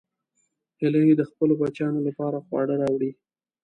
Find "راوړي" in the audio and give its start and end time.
2.81-3.11